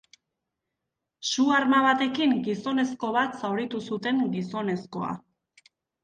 Su-arma 1.31 1.81
batekin 1.87 2.33
gizonezko 2.47 3.09
bat 3.17 3.37
zauritu 3.41 3.81
zuten 3.91 4.23
gizonezkoa. 4.37 5.11